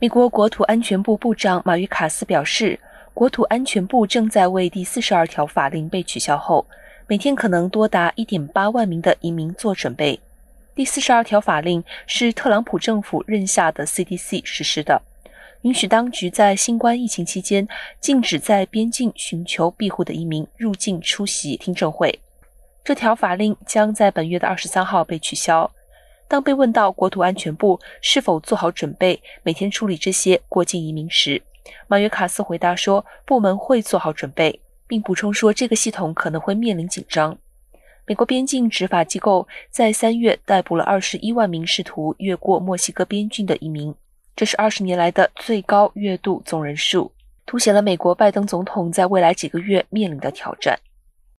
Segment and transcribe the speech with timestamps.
[0.00, 2.78] 美国国土安全部部长马约卡斯表示，
[3.14, 6.66] 国土安全部正在为第四十二条法令被取消后，
[7.06, 10.20] 每天可能多达一点八万名的移民做准备。
[10.74, 15.00] 第四十二条法令是特朗普政府任下的 CDC 实施的，
[15.62, 17.66] 允许当局在新冠疫情期间
[18.00, 22.20] 禁止在边境寻求庇护的移民入境出席听证会。
[22.82, 25.70] 这条法令将在本月的二十三号被取消。
[26.26, 31.42] 当被问到国土安全部是否做好准备每天处理这些过境移民时，
[31.86, 37.36] 马约卡斯回答说：“部门会做好准备，并补充说这个系统可能会面临紧张。”
[38.06, 43.94] 美国边境执法机构在三月逮捕了二十一万名试图越过墨西哥边境的移民，
[44.36, 47.10] 这是二十年来的最高月度总人数，
[47.46, 50.78] 凸显了美国拜登总统在未来几个月面临的挑战。